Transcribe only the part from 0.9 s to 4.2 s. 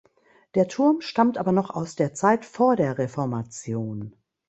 stammt aber noch aus der Zeit vor der Reformation.